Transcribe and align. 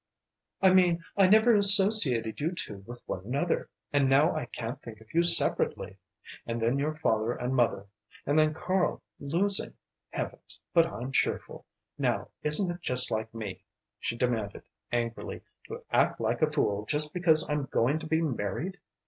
"I 0.63 0.73
mean 0.73 1.03
I 1.15 1.27
never 1.27 1.53
associated 1.53 2.39
you 2.39 2.53
two 2.55 2.83
with 2.87 3.03
one 3.05 3.23
another. 3.23 3.69
And 3.93 4.09
now 4.09 4.35
I 4.35 4.45
can't 4.47 4.81
think 4.81 4.99
of 4.99 5.13
you 5.13 5.21
separately. 5.21 5.97
And 6.47 6.59
then 6.59 6.79
your 6.79 6.95
father 6.95 7.33
and 7.33 7.53
mother, 7.55 7.85
and 8.25 8.39
then 8.39 8.55
Karl 8.55 9.03
losing 9.19 9.75
heavens, 10.09 10.59
but 10.73 10.87
I'm 10.87 11.11
cheerful! 11.11 11.67
Now, 11.99 12.29
isn't 12.41 12.71
it 12.71 12.81
just 12.81 13.11
like 13.11 13.31
me," 13.31 13.63
she 13.99 14.17
demanded, 14.17 14.63
angrily, 14.91 15.41
"to 15.67 15.83
act 15.91 16.19
like 16.19 16.41
a 16.41 16.49
fool 16.49 16.87
just 16.87 17.13
because 17.13 17.47
I'm 17.47 17.65
going 17.65 17.99
to 17.99 18.07
be 18.07 18.23
married? 18.23 18.79